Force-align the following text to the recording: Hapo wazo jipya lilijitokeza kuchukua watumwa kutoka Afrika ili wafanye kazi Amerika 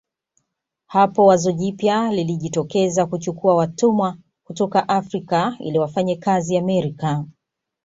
Hapo 0.85 1.25
wazo 1.25 1.51
jipya 1.51 2.11
lilijitokeza 2.11 3.05
kuchukua 3.05 3.55
watumwa 3.55 4.17
kutoka 4.43 4.89
Afrika 4.89 5.55
ili 5.59 5.79
wafanye 5.79 6.15
kazi 6.15 6.57
Amerika 6.57 7.25